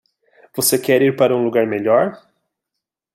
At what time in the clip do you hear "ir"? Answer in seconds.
1.03-1.15